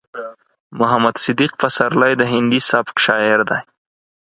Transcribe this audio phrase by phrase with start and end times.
[0.79, 3.59] محمد صديق پسرلی د هندي سبک شاعر دی.